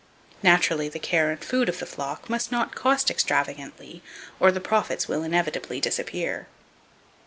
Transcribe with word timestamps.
Naturally 0.41 0.89
the 0.89 0.97
care 0.97 1.29
and 1.29 1.43
food 1.45 1.69
of 1.69 1.77
the 1.77 1.85
flock 1.85 2.27
must 2.27 2.51
not 2.51 2.73
cost 2.73 3.11
extravagantly, 3.11 4.01
or 4.39 4.51
the 4.51 4.59
profits 4.59 5.07
will 5.07 5.21
inevitably 5.21 5.79
disappear. 5.79 6.47